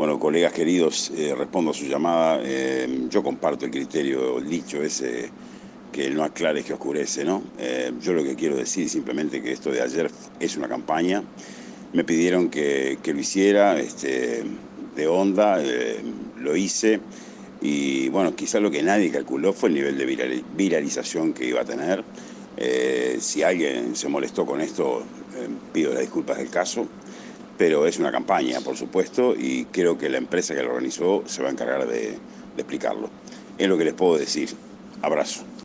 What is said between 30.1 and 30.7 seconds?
empresa que lo